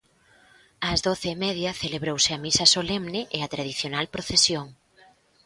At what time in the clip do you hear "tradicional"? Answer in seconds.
3.53-4.05